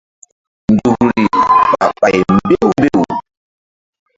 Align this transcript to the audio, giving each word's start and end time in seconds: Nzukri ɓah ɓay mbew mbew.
Nzukri 0.73 1.23
ɓah 1.77 1.91
ɓay 1.99 2.17
mbew 2.33 2.65
mbew. 2.79 2.99